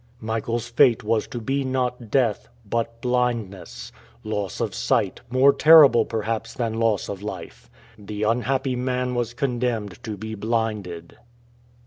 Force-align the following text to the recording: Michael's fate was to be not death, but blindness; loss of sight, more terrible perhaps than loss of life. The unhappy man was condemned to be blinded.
Michael's 0.19 0.67
fate 0.67 1.03
was 1.03 1.27
to 1.27 1.37
be 1.39 1.63
not 1.63 2.09
death, 2.09 2.47
but 2.67 2.99
blindness; 3.01 3.91
loss 4.23 4.59
of 4.59 4.73
sight, 4.73 5.21
more 5.29 5.53
terrible 5.53 6.05
perhaps 6.05 6.55
than 6.55 6.79
loss 6.79 7.07
of 7.07 7.21
life. 7.21 7.69
The 7.99 8.23
unhappy 8.23 8.75
man 8.75 9.13
was 9.13 9.35
condemned 9.35 10.01
to 10.03 10.17
be 10.17 10.33
blinded. 10.33 11.17